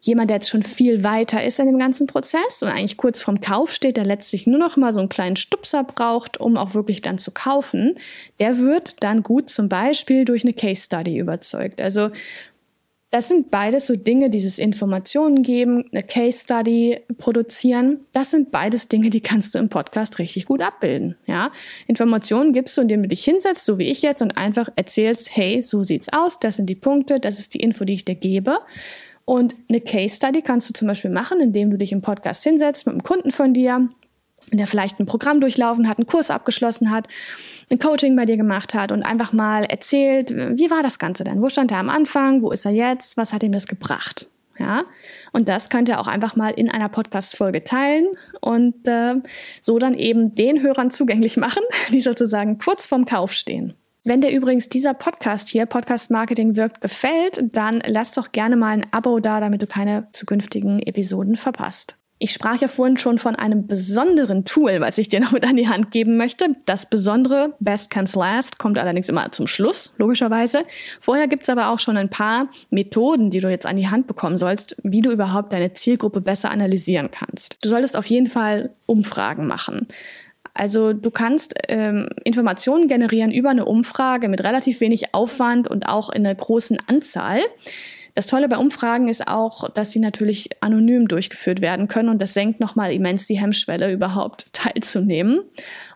jemand, 0.06 0.30
der 0.30 0.38
jetzt 0.38 0.50
schon 0.50 0.64
viel 0.64 1.04
weiter 1.04 1.44
ist 1.44 1.60
in 1.60 1.66
dem 1.66 1.80
ganzen 1.80 2.08
Prozess 2.08 2.62
und 2.62 2.70
eigentlich 2.70 2.98
kurz 2.98 3.22
vorm 3.22 3.42
Kauf 3.42 3.74
steht, 3.74 3.98
der 3.98 4.06
letztlich 4.06 4.46
nur 4.46 4.60
noch 4.60 4.78
mal 4.78 4.94
so 4.94 5.00
einen 5.00 5.10
kleinen 5.10 5.36
Stupser 5.36 5.84
braucht, 5.84 6.40
um 6.40 6.58
auch 6.58 6.74
wirklich 6.74 7.02
dann 7.02 7.18
zu 7.18 7.32
kaufen, 7.32 7.96
der 8.40 8.60
wird 8.60 9.04
dann 9.04 9.24
gut 9.24 9.50
zum 9.50 9.68
Beispiel 9.68 10.24
durch 10.24 10.44
eine 10.44 10.54
Case 10.54 10.84
Study 10.84 11.18
überzeugt. 11.18 11.82
Also 11.82 12.12
das 13.16 13.30
sind 13.30 13.50
beides 13.50 13.88
so 13.88 13.96
Dinge, 13.96 14.30
dieses 14.30 14.60
Informationen 14.60 15.42
geben, 15.42 15.86
eine 15.92 16.04
Case 16.04 16.42
Study 16.44 17.00
produzieren. 17.18 18.02
Das 18.12 18.32
sind 18.32 18.52
beides 18.52 18.90
Dinge, 18.90 19.10
die 19.10 19.22
kannst 19.22 19.56
du 19.56 19.60
im 19.60 19.70
Podcast 19.70 20.20
richtig 20.20 20.46
gut 20.46 20.62
abbilden. 20.62 21.16
Ja, 21.26 21.52
Informationen 21.88 22.52
gibst 22.52 22.78
du, 22.78 22.82
indem 22.82 23.04
du 23.04 23.08
dich 23.08 23.24
hinsetzt, 23.24 23.66
so 23.66 23.78
wie 23.80 23.90
ich 23.90 24.02
jetzt, 24.02 24.22
und 24.22 24.38
einfach 24.38 24.68
erzählst, 24.76 25.34
hey, 25.34 25.64
so 25.64 25.82
sieht's 25.82 26.12
aus, 26.12 26.40
das 26.40 26.58
sind 26.58 26.66
die 26.66 26.76
Punkte, 26.76 27.22
das 27.22 27.40
ist 27.40 27.54
die 27.54 27.60
Info, 27.60 27.86
die 27.86 27.94
ich 27.94 28.04
dir 28.04 28.16
gebe. 28.16 28.60
Und 29.26 29.56
eine 29.70 29.82
Case 29.82 30.16
Study 30.16 30.42
kannst 30.42 30.70
du 30.70 30.74
zum 30.74 30.88
Beispiel 30.88 31.12
machen, 31.12 31.40
indem 31.40 31.72
du 31.72 31.78
dich 31.78 31.92
im 31.92 32.02
Podcast 32.02 32.44
hinsetzt 32.44 32.86
mit 32.86 32.94
einem 32.94 33.04
Kunden 33.04 33.32
von 33.32 33.54
dir, 33.54 33.90
der 34.52 34.68
vielleicht 34.68 35.00
ein 35.00 35.08
Programm 35.08 35.42
durchlaufen 35.42 35.90
hat, 35.90 35.98
einen 35.98 36.06
Kurs 36.06 36.30
abgeschlossen 36.30 36.92
hat, 36.92 37.08
ein 37.72 37.80
Coaching 37.80 38.16
bei 38.16 38.26
dir 38.26 38.38
gemacht 38.38 38.76
hat 38.76 38.92
und 38.92 39.04
einfach 39.04 39.34
mal 39.34 39.64
erzählt, 39.64 40.32
wie 40.32 40.70
war 40.70 40.84
das 40.84 41.00
Ganze 41.00 41.24
denn? 41.24 41.42
Wo 41.42 41.50
stand 41.50 41.72
er 41.72 41.80
am 41.80 41.90
Anfang? 41.90 42.44
Wo 42.44 42.52
ist 42.52 42.66
er 42.66 42.72
jetzt? 42.72 43.18
Was 43.18 43.34
hat 43.34 43.42
ihm 43.42 43.52
das 43.52 43.68
gebracht? 43.68 44.28
Ja, 44.58 44.86
und 45.34 45.50
das 45.50 45.70
könnt 45.70 45.90
ihr 45.90 46.00
auch 46.00 46.08
einfach 46.08 46.38
mal 46.38 46.52
in 46.52 46.70
einer 46.70 46.88
Podcast-Folge 46.88 47.66
teilen 47.66 48.08
und 48.40 48.88
äh, 48.88 49.16
so 49.60 49.80
dann 49.80 49.96
eben 49.96 50.34
den 50.34 50.62
Hörern 50.62 50.92
zugänglich 50.92 51.36
machen, 51.36 51.64
die 51.90 52.00
sozusagen 52.00 52.58
kurz 52.58 52.86
vorm 52.86 53.06
Kauf 53.06 53.34
stehen. 53.34 53.74
Wenn 54.08 54.22
dir 54.22 54.30
übrigens 54.30 54.70
dieser 54.70 54.94
Podcast 54.94 55.48
hier, 55.48 55.66
Podcast 55.66 56.12
Marketing 56.12 56.56
wirkt, 56.56 56.80
gefällt, 56.80 57.42
dann 57.54 57.82
lass 57.88 58.12
doch 58.12 58.32
gerne 58.32 58.56
mal 58.56 58.74
ein 58.74 58.86
Abo 58.92 59.20
da, 59.20 59.40
damit 59.40 59.64
du 59.64 59.66
keine 59.66 60.08
zukünftigen 60.12 60.78
Episoden 60.78 61.38
verpasst. 61.38 61.96
Ich 62.20 62.32
sprach 62.32 62.62
ja 62.62 62.68
vorhin 62.68 63.00
schon 63.00 63.18
von 63.18 63.36
einem 63.36 63.66
besonderen 63.66 64.46
Tool, 64.46 64.80
was 64.80 65.00
ich 65.00 65.10
dir 65.10 65.20
noch 65.20 65.32
mit 65.32 65.44
an 65.44 65.56
die 65.56 65.68
Hand 65.68 65.90
geben 65.90 66.18
möchte. 66.18 66.56
Das 66.68 66.88
besondere 66.88 67.56
Best 67.60 67.90
Comes 67.90 68.16
Last 68.16 68.60
kommt 68.60 68.78
allerdings 68.78 69.10
immer 69.10 69.32
zum 69.32 69.48
Schluss, 69.48 69.96
logischerweise. 69.98 70.66
Vorher 71.02 71.28
gibt's 71.28 71.50
aber 71.50 71.70
auch 71.70 71.80
schon 71.80 71.98
ein 71.98 72.12
paar 72.12 72.50
Methoden, 72.70 73.32
die 73.32 73.40
du 73.40 73.50
jetzt 73.50 73.66
an 73.66 73.76
die 73.76 73.90
Hand 73.90 74.06
bekommen 74.06 74.38
sollst, 74.38 74.78
wie 74.84 75.02
du 75.02 75.10
überhaupt 75.10 75.52
deine 75.52 75.74
Zielgruppe 75.74 76.22
besser 76.22 76.52
analysieren 76.52 77.10
kannst. 77.10 77.58
Du 77.64 77.70
solltest 77.70 77.98
auf 77.98 78.06
jeden 78.06 78.28
Fall 78.28 78.70
Umfragen 78.86 79.48
machen. 79.48 79.88
Also 80.56 80.94
du 80.94 81.12
kannst 81.12 81.54
ähm, 81.68 82.08
Informationen 82.24 82.88
generieren 82.88 83.32
über 83.32 83.50
eine 83.50 83.66
Umfrage 83.66 84.30
mit 84.30 84.44
relativ 84.44 84.80
wenig 84.80 85.14
Aufwand 85.14 85.68
und 85.68 85.88
auch 85.88 86.10
in 86.10 86.26
einer 86.26 86.34
großen 86.34 86.78
Anzahl. 86.88 87.42
Das 88.16 88.28
Tolle 88.28 88.48
bei 88.48 88.58
Umfragen 88.58 89.10
ist 89.10 89.28
auch, 89.28 89.70
dass 89.70 89.92
sie 89.92 90.00
natürlich 90.00 90.50
anonym 90.62 91.10
durchgeführt 91.10 91.60
werden 91.60 91.90
können 91.90 92.08
und 92.08 92.22
das 92.22 92.34
senkt 92.34 92.62
nochmal 92.62 92.94
immens 92.94 93.28
die 93.28 93.38
Hemmschwelle, 93.38 93.92
überhaupt 93.92 94.48
teilzunehmen. 94.54 95.42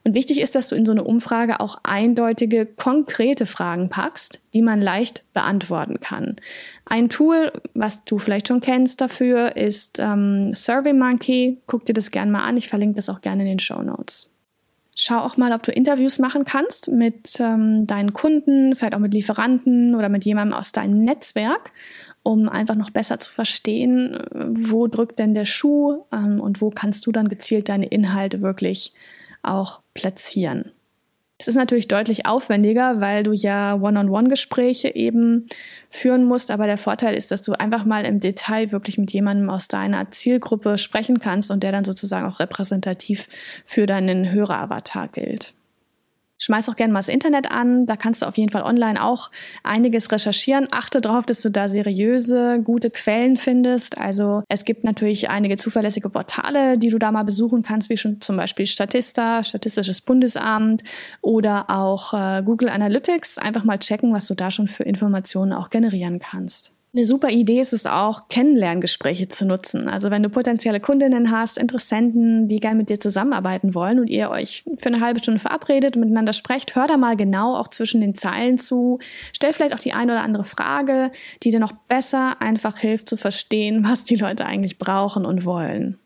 Und 0.04 0.14
wichtig 0.14 0.42
ist, 0.42 0.54
dass 0.56 0.68
du 0.68 0.76
in 0.76 0.86
so 0.86 0.92
eine 0.92 1.06
Umfrage 1.06 1.62
auch 1.62 1.80
eindeutige, 1.84 2.66
konkrete 2.66 3.46
Fragen 3.46 3.88
packst, 3.88 4.42
die 4.54 4.62
man 4.62 4.82
leicht 4.82 5.24
beantworten 5.34 6.02
kann. 6.02 6.36
Ein 6.84 7.08
Tool, 7.08 7.54
was 7.74 8.04
du 8.04 8.20
vielleicht 8.20 8.50
schon 8.50 8.60
kennst 8.60 9.00
dafür, 9.00 9.56
ist 9.56 10.00
ähm, 10.00 10.54
SurveyMonkey. 10.54 11.60
Guck 11.68 11.86
dir 11.86 11.94
das 11.94 12.12
gerne 12.12 12.34
mal 12.34 12.44
an. 12.44 12.58
Ich 12.58 12.68
verlinke 12.68 12.98
das 12.98 13.08
auch 13.08 13.22
gerne 13.22 13.44
in 13.44 13.48
den 13.48 13.60
Show 13.60 13.82
Notes. 13.82 14.36
Schau 15.02 15.20
auch 15.20 15.38
mal, 15.38 15.54
ob 15.54 15.64
du 15.64 15.72
Interviews 15.72 16.20
machen 16.20 16.44
kannst 16.44 16.92
mit 16.92 17.40
ähm, 17.40 17.88
deinen 17.88 18.12
Kunden, 18.12 18.76
vielleicht 18.76 18.96
auch 18.96 19.00
mit 19.00 19.14
Lieferanten 19.14 19.96
oder 19.96 20.10
mit 20.10 20.26
jemandem 20.26 20.58
aus 20.58 20.74
deinem 20.74 21.06
Netzwerk, 21.06 21.72
um 22.22 22.50
einfach 22.50 22.76
noch 22.76 22.90
besser 22.90 23.18
zu 23.18 23.32
verstehen, 23.32 24.22
wo 24.34 24.88
drückt 24.88 25.18
denn 25.18 25.34
der 25.34 25.46
Schuh 25.46 26.04
ähm, 26.12 26.42
und 26.42 26.60
wo 26.60 26.70
kannst 26.70 27.06
du 27.06 27.14
dann 27.14 27.30
gezielt 27.30 27.70
deine 27.70 27.86
Inhalte 27.86 28.42
wirklich 28.42 28.94
auch 29.42 29.80
platzieren. 29.94 30.74
Es 31.42 31.48
ist 31.48 31.56
natürlich 31.56 31.88
deutlich 31.88 32.26
aufwendiger, 32.26 33.00
weil 33.00 33.24
du 33.24 33.32
ja 33.32 33.76
One-on-One-Gespräche 33.76 34.94
eben 34.94 35.48
führen 35.90 36.26
musst. 36.26 36.52
Aber 36.52 36.66
der 36.66 36.78
Vorteil 36.78 37.16
ist, 37.16 37.32
dass 37.32 37.42
du 37.42 37.54
einfach 37.54 37.86
mal 37.86 38.06
im 38.06 38.20
Detail 38.20 38.74
wirklich 38.74 38.98
mit 38.98 39.12
jemandem 39.12 39.50
aus 39.50 39.70
deiner 39.70 40.12
Zielgruppe 40.12 40.78
sprechen 40.78 41.22
kannst 41.22 41.50
und 41.50 41.64
der 41.64 41.72
dann 41.72 41.86
sozusagen 41.86 42.28
auch 42.28 42.42
repräsentativ 42.42 43.30
für 43.66 43.86
deinen 43.86 44.30
Höreravatar 44.34 45.08
gilt. 45.08 45.54
Schmeiß 46.40 46.70
auch 46.70 46.76
gerne 46.76 46.94
mal 46.94 47.00
das 47.00 47.10
Internet 47.10 47.52
an. 47.52 47.86
Da 47.86 47.96
kannst 47.96 48.22
du 48.22 48.26
auf 48.26 48.38
jeden 48.38 48.52
Fall 48.52 48.64
online 48.64 49.04
auch 49.04 49.30
einiges 49.64 50.12
recherchieren. 50.12 50.68
Achte 50.72 51.02
darauf, 51.02 51.26
dass 51.26 51.42
du 51.42 51.52
da 51.52 51.68
seriöse, 51.68 52.62
gute 52.64 52.90
Quellen 52.90 53.38
findest. 53.38 53.98
Also 53.98 54.44
es 54.48 54.66
gibt 54.66 54.84
natürlich 54.84 55.30
einige 55.30 55.58
zuverlässige 55.58 56.10
Portale, 56.10 56.78
die 56.78 56.90
du 56.90 56.98
da 56.98 57.12
mal 57.12 57.24
besuchen 57.24 57.62
kannst, 57.62 57.90
wie 57.90 57.98
schon 57.98 58.22
zum 58.22 58.38
Beispiel 58.38 58.66
Statista, 58.66 59.44
Statistisches 59.44 60.02
Bundesamt 60.02 60.82
oder 61.22 61.70
auch 61.70 62.14
äh, 62.14 62.42
Google 62.42 62.70
Analytics. 62.70 63.38
Einfach 63.38 63.66
mal 63.66 63.78
checken, 63.78 64.14
was 64.14 64.28
du 64.28 64.34
da 64.34 64.50
schon 64.50 64.68
für 64.68 64.84
Informationen 64.84 65.54
auch 65.54 65.70
generieren 65.70 66.20
kannst. 66.20 66.79
Eine 66.92 67.06
super 67.06 67.30
Idee 67.30 67.60
ist 67.60 67.72
es 67.72 67.86
auch, 67.86 68.30
Kennenlerngespräche 68.30 69.28
zu 69.28 69.46
nutzen. 69.46 69.88
Also 69.88 70.10
wenn 70.10 70.24
du 70.24 70.30
potenzielle 70.30 70.80
Kundinnen 70.80 71.30
hast, 71.30 71.60
Interessenten, 71.60 72.48
die 72.48 72.60
gerne 72.60 72.78
mit 72.78 72.90
dir 72.90 73.00
zusammenarbeiten 73.00 73.76
wollen 73.76 74.00
und 74.00 74.08
ihr 74.08 74.32
euch 74.32 74.64
für 74.80 74.88
eine 74.88 75.00
halbe 75.00 75.20
Stunde 75.20 75.40
verabredet 75.40 75.96
und 75.96 76.02
miteinander 76.02 76.34
sprecht, 76.34 76.76
hör 76.76 76.88
da 76.88 76.98
mal 76.98 77.16
genau 77.16 77.56
auch 77.56 77.68
zwischen 77.68 78.02
den 78.02 78.16
Zeilen 78.16 78.58
zu. 78.58 78.98
Stell 79.34 79.54
vielleicht 79.54 79.76
auch 79.76 79.80
die 79.80 79.94
eine 79.94 80.14
oder 80.14 80.24
andere 80.24 80.46
Frage, 80.46 81.12
die 81.44 81.52
dir 81.52 81.60
noch 81.60 81.74
besser 81.74 82.42
einfach 82.42 82.80
hilft 82.80 83.08
zu 83.08 83.18
verstehen, 83.18 83.84
was 83.88 84.04
die 84.04 84.16
Leute 84.16 84.48
eigentlich 84.48 84.80
brauchen 84.80 85.28
und 85.28 85.46
wollen. 85.46 86.00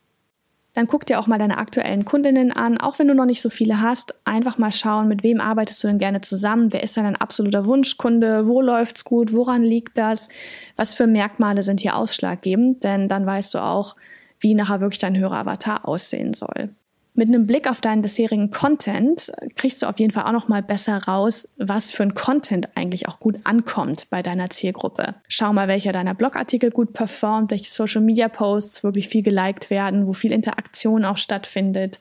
Dann 0.74 0.88
guck 0.88 1.06
dir 1.06 1.20
auch 1.20 1.28
mal 1.28 1.38
deine 1.38 1.58
aktuellen 1.58 2.04
Kundinnen 2.04 2.52
an, 2.52 2.80
auch 2.80 2.98
wenn 2.98 3.08
du 3.08 3.14
noch 3.14 3.26
nicht 3.26 3.42
so 3.42 3.50
viele 3.50 3.82
hast. 3.82 4.16
Einfach 4.26 4.58
mal 4.58 4.72
schauen, 4.72 5.08
mit 5.08 5.24
wem 5.24 5.40
arbeitest 5.40 5.84
du 5.84 5.88
denn 5.88 6.00
gerne 6.00 6.22
zusammen? 6.22 6.74
Wer 6.74 6.82
ist 6.82 6.98
denn 6.98 7.04
dein 7.04 7.16
absoluter 7.16 7.66
Wunschkunde? 7.66 8.48
Wo 8.48 8.60
läuft's 8.62 9.06
gut? 9.06 9.34
Woran 9.34 9.64
liegt 9.64 9.98
das? 9.98 10.30
Was 10.76 10.96
für 10.96 11.06
Merkmale 11.06 11.62
sind 11.62 11.80
hier 11.80 11.96
ausschlaggebend? 11.96 12.84
Denn 12.84 13.08
dann 13.08 13.26
weißt 13.26 13.54
du 13.54 13.60
auch, 13.60 13.96
wie 14.40 14.56
nachher 14.56 14.82
wirklich 14.82 15.00
dein 15.00 15.18
Höreravatar 15.18 15.88
aussehen 15.88 16.34
soll. 16.34 16.70
Mit 17.16 17.28
einem 17.28 17.46
Blick 17.46 17.70
auf 17.70 17.80
deinen 17.80 18.02
bisherigen 18.02 18.50
Content 18.50 19.32
kriegst 19.56 19.84
du 19.84 19.86
auf 19.86 20.00
jeden 20.00 20.12
Fall 20.12 20.24
auch 20.24 20.32
noch 20.32 20.48
mal 20.48 20.64
besser 20.64 20.98
raus, 20.98 21.48
was 21.58 21.92
für 21.92 22.02
ein 22.02 22.16
Content 22.16 22.76
eigentlich 22.76 23.08
auch 23.08 23.20
gut 23.20 23.38
ankommt 23.44 24.08
bei 24.10 24.24
deiner 24.24 24.50
Zielgruppe. 24.50 25.14
Schau 25.28 25.54
mal, 25.54 25.68
welcher 25.68 25.92
deiner 25.92 26.16
Blogartikel 26.16 26.72
gut 26.72 26.94
performt, 26.94 27.52
welche 27.52 27.70
Social 27.70 28.02
Media 28.02 28.30
Posts 28.30 28.84
wirklich 28.84 29.10
viel 29.10 29.22
geliked 29.22 29.70
werden, 29.70 30.08
wo 30.08 30.14
viel 30.14 30.32
Interaktion 30.32 31.06
auch 31.06 31.18
stattfindet. 31.18 32.00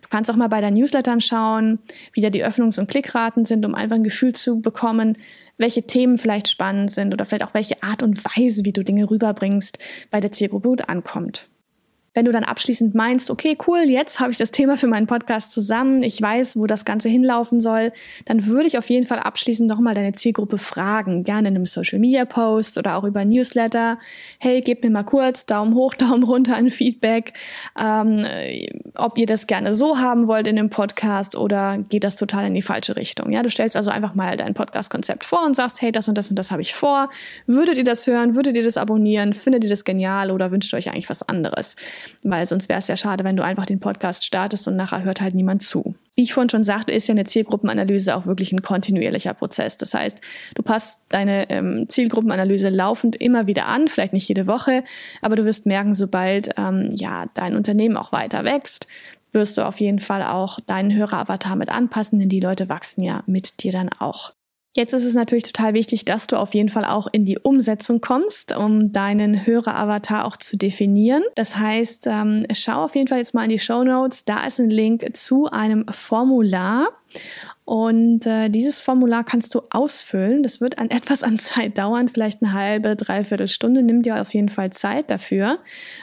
Du 0.00 0.08
kannst 0.08 0.30
auch 0.30 0.36
mal 0.36 0.48
bei 0.48 0.62
deinen 0.62 0.78
Newslettern 0.78 1.20
schauen, 1.20 1.80
wie 2.14 2.22
da 2.22 2.30
die 2.30 2.42
Öffnungs- 2.42 2.80
und 2.80 2.88
Klickraten 2.88 3.44
sind, 3.44 3.66
um 3.66 3.74
einfach 3.74 3.96
ein 3.96 4.02
Gefühl 4.02 4.32
zu 4.32 4.62
bekommen, 4.62 5.18
welche 5.58 5.82
Themen 5.82 6.16
vielleicht 6.16 6.48
spannend 6.48 6.90
sind 6.90 7.12
oder 7.12 7.26
vielleicht 7.26 7.44
auch 7.44 7.52
welche 7.52 7.82
Art 7.82 8.02
und 8.02 8.24
Weise, 8.24 8.64
wie 8.64 8.72
du 8.72 8.82
Dinge 8.82 9.10
rüberbringst, 9.10 9.78
bei 10.10 10.20
der 10.20 10.32
Zielgruppe 10.32 10.68
gut 10.70 10.88
ankommt. 10.88 11.50
Wenn 12.14 12.24
du 12.26 12.30
dann 12.30 12.44
abschließend 12.44 12.94
meinst, 12.94 13.28
okay, 13.28 13.58
cool, 13.66 13.80
jetzt 13.88 14.20
habe 14.20 14.30
ich 14.30 14.38
das 14.38 14.52
Thema 14.52 14.76
für 14.76 14.86
meinen 14.86 15.08
Podcast 15.08 15.52
zusammen, 15.52 16.00
ich 16.04 16.22
weiß, 16.22 16.56
wo 16.56 16.66
das 16.66 16.84
Ganze 16.84 17.08
hinlaufen 17.08 17.60
soll, 17.60 17.92
dann 18.24 18.46
würde 18.46 18.68
ich 18.68 18.78
auf 18.78 18.88
jeden 18.88 19.04
Fall 19.04 19.18
abschließend 19.18 19.68
nochmal 19.68 19.94
deine 19.94 20.12
Zielgruppe 20.12 20.58
fragen, 20.58 21.24
gerne 21.24 21.48
in 21.48 21.56
einem 21.56 21.66
Social 21.66 21.98
Media 21.98 22.24
Post 22.24 22.78
oder 22.78 22.96
auch 22.96 23.02
über 23.02 23.24
Newsletter. 23.24 23.98
Hey, 24.38 24.60
gebt 24.60 24.84
mir 24.84 24.90
mal 24.90 25.02
kurz 25.02 25.44
Daumen 25.44 25.74
hoch, 25.74 25.94
Daumen 26.04 26.22
runter 26.22 26.54
ein 26.54 26.70
Feedback, 26.70 27.32
ähm, 27.80 28.24
ob 28.94 29.18
ihr 29.18 29.26
das 29.26 29.48
gerne 29.48 29.74
so 29.74 29.98
haben 29.98 30.28
wollt 30.28 30.46
in 30.46 30.54
dem 30.54 30.70
Podcast 30.70 31.36
oder 31.36 31.78
geht 31.78 32.04
das 32.04 32.14
total 32.14 32.46
in 32.46 32.54
die 32.54 32.62
falsche 32.62 32.94
Richtung. 32.94 33.32
Ja, 33.32 33.42
du 33.42 33.50
stellst 33.50 33.76
also 33.76 33.90
einfach 33.90 34.14
mal 34.14 34.36
dein 34.36 34.54
Podcast-Konzept 34.54 35.24
vor 35.24 35.44
und 35.44 35.56
sagst, 35.56 35.82
hey, 35.82 35.90
das 35.90 36.08
und 36.08 36.16
das 36.16 36.30
und 36.30 36.38
das 36.38 36.52
habe 36.52 36.62
ich 36.62 36.74
vor. 36.74 37.10
Würdet 37.46 37.76
ihr 37.76 37.84
das 37.84 38.06
hören? 38.06 38.36
Würdet 38.36 38.54
ihr 38.54 38.62
das 38.62 38.76
abonnieren? 38.76 39.32
Findet 39.32 39.64
ihr 39.64 39.70
das 39.70 39.84
genial 39.84 40.30
oder 40.30 40.52
wünscht 40.52 40.72
euch 40.74 40.90
eigentlich 40.90 41.10
was 41.10 41.28
anderes? 41.28 41.74
Weil 42.22 42.46
sonst 42.46 42.68
wäre 42.68 42.78
es 42.78 42.88
ja 42.88 42.96
schade, 42.96 43.24
wenn 43.24 43.36
du 43.36 43.44
einfach 43.44 43.66
den 43.66 43.80
Podcast 43.80 44.24
startest 44.24 44.68
und 44.68 44.76
nachher 44.76 45.04
hört 45.04 45.20
halt 45.20 45.34
niemand 45.34 45.62
zu. 45.62 45.94
Wie 46.14 46.22
ich 46.22 46.34
vorhin 46.34 46.50
schon 46.50 46.64
sagte, 46.64 46.92
ist 46.92 47.08
ja 47.08 47.12
eine 47.12 47.24
Zielgruppenanalyse 47.24 48.16
auch 48.16 48.26
wirklich 48.26 48.52
ein 48.52 48.62
kontinuierlicher 48.62 49.34
Prozess. 49.34 49.76
Das 49.76 49.94
heißt, 49.94 50.20
du 50.54 50.62
passt 50.62 51.02
deine 51.08 51.50
ähm, 51.50 51.86
Zielgruppenanalyse 51.88 52.68
laufend 52.68 53.16
immer 53.16 53.46
wieder 53.46 53.66
an, 53.66 53.88
vielleicht 53.88 54.12
nicht 54.12 54.28
jede 54.28 54.46
Woche, 54.46 54.84
aber 55.22 55.36
du 55.36 55.44
wirst 55.44 55.66
merken, 55.66 55.94
sobald 55.94 56.50
ähm, 56.56 56.90
ja 56.94 57.26
dein 57.34 57.56
Unternehmen 57.56 57.96
auch 57.96 58.12
weiter 58.12 58.44
wächst, 58.44 58.86
wirst 59.32 59.58
du 59.58 59.66
auf 59.66 59.80
jeden 59.80 59.98
Fall 59.98 60.22
auch 60.22 60.60
deinen 60.60 60.94
Höreravatar 60.94 61.56
mit 61.56 61.68
anpassen, 61.68 62.18
denn 62.20 62.28
die 62.28 62.40
Leute 62.40 62.68
wachsen 62.68 63.02
ja 63.02 63.22
mit 63.26 63.62
dir 63.62 63.72
dann 63.72 63.90
auch. 63.98 64.32
Jetzt 64.76 64.92
ist 64.92 65.04
es 65.04 65.14
natürlich 65.14 65.44
total 65.44 65.72
wichtig, 65.72 66.04
dass 66.04 66.26
du 66.26 66.36
auf 66.36 66.52
jeden 66.52 66.68
Fall 66.68 66.84
auch 66.84 67.06
in 67.12 67.24
die 67.24 67.38
Umsetzung 67.38 68.00
kommst, 68.00 68.54
um 68.56 68.90
deinen 68.90 69.46
Höreravatar 69.46 70.24
auch 70.24 70.36
zu 70.36 70.56
definieren. 70.56 71.22
Das 71.36 71.56
heißt, 71.56 72.08
ähm, 72.08 72.44
schau 72.52 72.82
auf 72.82 72.96
jeden 72.96 73.06
Fall 73.06 73.18
jetzt 73.18 73.34
mal 73.34 73.44
in 73.44 73.50
die 73.50 73.60
Show 73.60 73.84
Notes. 73.84 74.24
Da 74.24 74.44
ist 74.44 74.58
ein 74.58 74.70
Link 74.70 75.16
zu 75.16 75.46
einem 75.46 75.86
Formular. 75.88 76.88
Und 77.64 78.26
äh, 78.26 78.50
dieses 78.50 78.80
Formular 78.80 79.24
kannst 79.24 79.54
du 79.54 79.62
ausfüllen. 79.70 80.42
Das 80.42 80.60
wird 80.60 80.78
an 80.78 80.90
etwas 80.90 81.22
an 81.22 81.38
Zeit 81.38 81.78
dauern, 81.78 82.08
vielleicht 82.08 82.42
eine 82.42 82.52
halbe, 82.52 82.94
dreiviertel 82.94 83.48
Stunde. 83.48 83.82
Nimm 83.82 84.02
dir 84.02 84.20
auf 84.20 84.34
jeden 84.34 84.50
Fall 84.50 84.70
Zeit 84.70 85.10
dafür. 85.10 85.58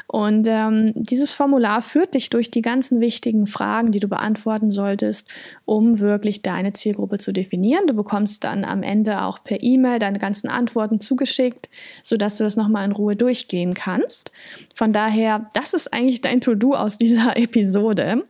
Und 0.07 0.47
ähm, 0.49 0.93
dieses 0.95 1.33
Formular 1.33 1.81
führt 1.81 2.15
dich 2.15 2.29
durch 2.29 2.49
die 2.49 2.63
ganzen 2.63 2.99
wichtigen 2.99 3.45
Fragen, 3.45 3.91
die 3.91 3.99
du 3.99 4.07
beantworten 4.07 4.71
solltest, 4.71 5.29
um 5.65 5.99
wirklich 5.99 6.41
deine 6.41 6.73
Zielgruppe 6.73 7.19
zu 7.19 7.31
definieren. 7.31 7.85
Du 7.85 7.93
bekommst 7.93 8.43
dann 8.43 8.65
am 8.65 8.81
Ende 8.81 9.21
auch 9.21 9.43
per 9.43 9.61
E-Mail 9.61 9.99
deine 9.99 10.17
ganzen 10.17 10.49
Antworten 10.49 10.99
zugeschickt, 10.99 11.69
sodass 12.01 12.37
du 12.37 12.43
das 12.43 12.55
nochmal 12.55 12.85
in 12.85 12.91
Ruhe 12.91 13.15
durchgehen 13.15 13.75
kannst. 13.75 14.31
Von 14.73 14.93
daher, 14.93 15.49
das 15.53 15.75
ist 15.75 15.93
eigentlich 15.93 16.21
dein 16.21 16.41
To-Do 16.41 16.73
aus 16.73 16.97
dieser 16.97 17.35
Episode. 17.37 18.23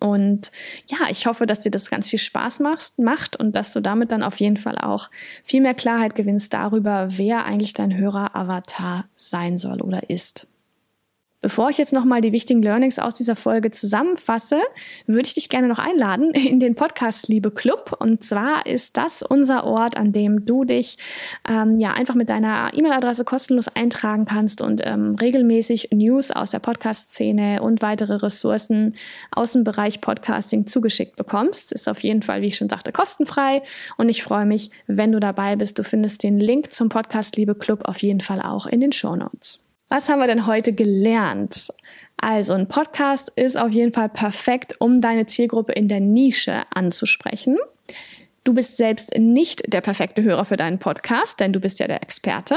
Und 0.00 0.50
ja, 0.88 0.98
ich 1.10 1.26
hoffe, 1.26 1.46
dass 1.46 1.60
dir 1.60 1.70
das 1.70 1.90
ganz 1.90 2.08
viel 2.08 2.18
Spaß 2.18 2.60
macht, 2.60 2.98
macht 2.98 3.36
und 3.36 3.54
dass 3.54 3.72
du 3.72 3.80
damit 3.80 4.12
dann 4.12 4.22
auf 4.22 4.40
jeden 4.40 4.56
Fall 4.56 4.78
auch 4.78 5.10
viel 5.44 5.60
mehr 5.60 5.74
Klarheit 5.74 6.14
gewinnst 6.14 6.52
darüber, 6.54 7.08
wer 7.10 7.44
eigentlich 7.44 7.74
dein 7.74 7.96
Hörer-Avatar 7.96 9.06
sein 9.14 9.58
soll 9.58 9.80
oder 9.80 10.10
ist. 10.10 10.47
Bevor 11.40 11.70
ich 11.70 11.78
jetzt 11.78 11.92
nochmal 11.92 12.20
die 12.20 12.32
wichtigen 12.32 12.62
Learnings 12.62 12.98
aus 12.98 13.14
dieser 13.14 13.36
Folge 13.36 13.70
zusammenfasse, 13.70 14.58
würde 15.06 15.28
ich 15.28 15.34
dich 15.34 15.48
gerne 15.48 15.68
noch 15.68 15.78
einladen 15.78 16.32
in 16.32 16.58
den 16.58 16.74
Podcast 16.74 17.28
Liebe 17.28 17.52
Club. 17.52 17.96
Und 18.00 18.24
zwar 18.24 18.66
ist 18.66 18.96
das 18.96 19.22
unser 19.22 19.62
Ort, 19.62 19.96
an 19.96 20.12
dem 20.12 20.46
du 20.46 20.64
dich 20.64 20.98
ähm, 21.48 21.78
ja 21.78 21.92
einfach 21.92 22.16
mit 22.16 22.28
deiner 22.28 22.72
E-Mail-Adresse 22.74 23.24
kostenlos 23.24 23.68
eintragen 23.68 24.24
kannst 24.24 24.60
und 24.60 24.80
ähm, 24.84 25.14
regelmäßig 25.14 25.90
News 25.92 26.32
aus 26.32 26.50
der 26.50 26.58
Podcast-Szene 26.58 27.62
und 27.62 27.82
weitere 27.82 28.14
Ressourcen 28.14 28.96
aus 29.30 29.52
dem 29.52 29.62
Bereich 29.62 30.00
Podcasting 30.00 30.66
zugeschickt 30.66 31.14
bekommst. 31.14 31.70
Ist 31.70 31.88
auf 31.88 32.02
jeden 32.02 32.22
Fall, 32.22 32.42
wie 32.42 32.46
ich 32.46 32.56
schon 32.56 32.68
sagte, 32.68 32.90
kostenfrei. 32.90 33.62
Und 33.96 34.08
ich 34.08 34.24
freue 34.24 34.44
mich, 34.44 34.72
wenn 34.88 35.12
du 35.12 35.20
dabei 35.20 35.54
bist. 35.54 35.78
Du 35.78 35.84
findest 35.84 36.24
den 36.24 36.40
Link 36.40 36.72
zum 36.72 36.88
Podcast 36.88 37.36
Liebe 37.36 37.54
Club 37.54 37.82
auf 37.84 38.02
jeden 38.02 38.20
Fall 38.20 38.42
auch 38.42 38.66
in 38.66 38.80
den 38.80 38.90
Show 38.90 39.14
Notes. 39.14 39.67
Was 39.88 40.10
haben 40.10 40.18
wir 40.18 40.26
denn 40.26 40.46
heute 40.46 40.74
gelernt? 40.74 41.72
Also 42.18 42.52
ein 42.52 42.68
Podcast 42.68 43.32
ist 43.36 43.56
auf 43.56 43.70
jeden 43.70 43.94
Fall 43.94 44.10
perfekt, 44.10 44.74
um 44.80 45.00
deine 45.00 45.24
Zielgruppe 45.24 45.72
in 45.72 45.88
der 45.88 46.00
Nische 46.00 46.60
anzusprechen. 46.74 47.56
Du 48.44 48.52
bist 48.52 48.76
selbst 48.76 49.16
nicht 49.16 49.72
der 49.72 49.80
perfekte 49.80 50.22
Hörer 50.22 50.44
für 50.44 50.58
deinen 50.58 50.78
Podcast, 50.78 51.40
denn 51.40 51.54
du 51.54 51.60
bist 51.60 51.78
ja 51.78 51.86
der 51.86 52.02
Experte. 52.02 52.56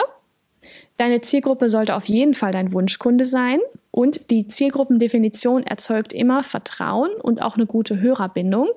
Deine 0.97 1.21
Zielgruppe 1.21 1.69
sollte 1.69 1.95
auf 1.95 2.05
jeden 2.05 2.33
Fall 2.33 2.51
dein 2.51 2.73
Wunschkunde 2.73 3.23
sein 3.23 3.59
und 3.91 4.29
die 4.29 4.49
Zielgruppendefinition 4.49 5.63
erzeugt 5.63 6.11
immer 6.11 6.43
Vertrauen 6.43 7.11
und 7.21 7.41
auch 7.41 7.55
eine 7.55 7.65
gute 7.65 8.01
Hörerbindung 8.01 8.69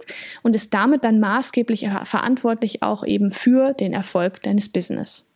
und 0.42 0.54
ist 0.54 0.72
damit 0.72 1.02
dann 1.02 1.18
maßgeblich 1.18 1.88
verantwortlich 2.04 2.82
auch 2.84 3.04
eben 3.04 3.32
für 3.32 3.72
den 3.72 3.92
Erfolg 3.92 4.42
deines 4.42 4.68
Business. 4.68 5.26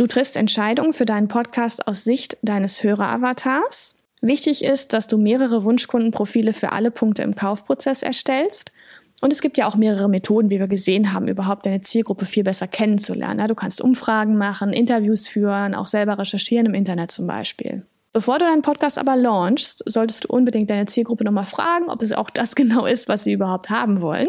Du 0.00 0.06
triffst 0.06 0.38
Entscheidungen 0.38 0.94
für 0.94 1.04
deinen 1.04 1.28
Podcast 1.28 1.86
aus 1.86 2.04
Sicht 2.04 2.38
deines 2.40 2.82
Höreravatars. 2.82 3.98
Wichtig 4.22 4.64
ist, 4.64 4.94
dass 4.94 5.08
du 5.08 5.18
mehrere 5.18 5.62
Wunschkundenprofile 5.62 6.54
für 6.54 6.72
alle 6.72 6.90
Punkte 6.90 7.20
im 7.22 7.36
Kaufprozess 7.36 8.02
erstellst. 8.02 8.72
Und 9.20 9.30
es 9.30 9.42
gibt 9.42 9.58
ja 9.58 9.68
auch 9.68 9.76
mehrere 9.76 10.08
Methoden, 10.08 10.48
wie 10.48 10.58
wir 10.58 10.68
gesehen 10.68 11.12
haben, 11.12 11.28
überhaupt 11.28 11.66
deine 11.66 11.82
Zielgruppe 11.82 12.24
viel 12.24 12.44
besser 12.44 12.66
kennenzulernen. 12.66 13.46
Du 13.46 13.54
kannst 13.54 13.82
Umfragen 13.82 14.38
machen, 14.38 14.72
Interviews 14.72 15.28
führen, 15.28 15.74
auch 15.74 15.86
selber 15.86 16.18
recherchieren 16.18 16.64
im 16.64 16.72
Internet 16.72 17.10
zum 17.10 17.26
Beispiel. 17.26 17.84
Bevor 18.14 18.38
du 18.38 18.46
deinen 18.46 18.62
Podcast 18.62 18.96
aber 18.96 19.16
launchst, 19.16 19.82
solltest 19.84 20.24
du 20.24 20.28
unbedingt 20.28 20.70
deine 20.70 20.86
Zielgruppe 20.86 21.24
nochmal 21.24 21.44
fragen, 21.44 21.90
ob 21.90 22.00
es 22.00 22.14
auch 22.14 22.30
das 22.30 22.54
genau 22.56 22.86
ist, 22.86 23.10
was 23.10 23.24
sie 23.24 23.34
überhaupt 23.34 23.68
haben 23.68 24.00
wollen. 24.00 24.28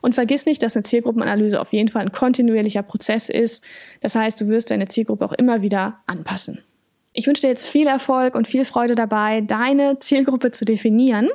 Und 0.00 0.14
vergiss 0.14 0.46
nicht, 0.46 0.62
dass 0.62 0.76
eine 0.76 0.82
Zielgruppenanalyse 0.82 1.60
auf 1.60 1.72
jeden 1.72 1.88
Fall 1.88 2.02
ein 2.02 2.12
kontinuierlicher 2.12 2.82
Prozess 2.82 3.28
ist. 3.28 3.64
Das 4.00 4.14
heißt, 4.14 4.40
du 4.40 4.48
wirst 4.48 4.70
deine 4.70 4.88
Zielgruppe 4.88 5.24
auch 5.24 5.32
immer 5.32 5.62
wieder 5.62 6.00
anpassen. 6.06 6.62
Ich 7.14 7.26
wünsche 7.26 7.42
dir 7.42 7.48
jetzt 7.48 7.66
viel 7.66 7.88
Erfolg 7.88 8.36
und 8.36 8.46
viel 8.46 8.64
Freude 8.64 8.94
dabei, 8.94 9.40
deine 9.40 9.98
Zielgruppe 9.98 10.52
zu 10.52 10.64
definieren. 10.64 11.28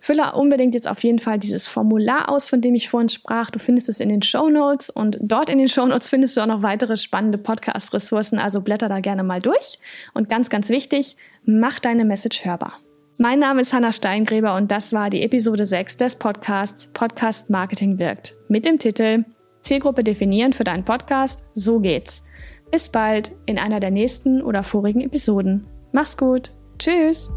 Fülle 0.00 0.32
unbedingt 0.32 0.74
jetzt 0.74 0.90
auf 0.90 1.04
jeden 1.04 1.20
Fall 1.20 1.38
dieses 1.38 1.68
Formular 1.68 2.28
aus, 2.28 2.48
von 2.48 2.60
dem 2.60 2.74
ich 2.74 2.88
vorhin 2.88 3.08
sprach. 3.08 3.50
Du 3.50 3.60
findest 3.60 3.88
es 3.88 4.00
in 4.00 4.08
den 4.08 4.22
Show 4.22 4.48
Notes 4.48 4.90
und 4.90 5.18
dort 5.20 5.48
in 5.48 5.58
den 5.58 5.68
Show 5.68 5.86
Notes 5.86 6.08
findest 6.08 6.36
du 6.36 6.40
auch 6.40 6.46
noch 6.46 6.62
weitere 6.62 6.96
spannende 6.96 7.38
Podcast-Ressourcen. 7.38 8.38
Also 8.40 8.62
blätter 8.62 8.88
da 8.88 8.98
gerne 8.98 9.22
mal 9.22 9.40
durch. 9.40 9.78
Und 10.12 10.28
ganz, 10.28 10.50
ganz 10.50 10.70
wichtig, 10.70 11.16
mach 11.44 11.78
deine 11.78 12.04
Message 12.04 12.44
hörbar. 12.44 12.80
Mein 13.20 13.40
Name 13.40 13.62
ist 13.62 13.72
Hanna 13.72 13.92
Steingräber 13.92 14.54
und 14.54 14.70
das 14.70 14.92
war 14.92 15.10
die 15.10 15.24
Episode 15.24 15.66
6 15.66 15.96
des 15.96 16.14
Podcasts 16.14 16.86
Podcast 16.86 17.50
Marketing 17.50 17.98
wirkt 17.98 18.36
mit 18.46 18.64
dem 18.64 18.78
Titel 18.78 19.24
Zielgruppe 19.62 20.04
definieren 20.04 20.52
für 20.52 20.62
deinen 20.62 20.84
Podcast. 20.84 21.48
So 21.52 21.80
geht's. 21.80 22.22
Bis 22.70 22.88
bald 22.88 23.32
in 23.46 23.58
einer 23.58 23.80
der 23.80 23.90
nächsten 23.90 24.40
oder 24.40 24.62
vorigen 24.62 25.00
Episoden. 25.00 25.66
Mach's 25.90 26.16
gut. 26.16 26.52
Tschüss. 26.78 27.32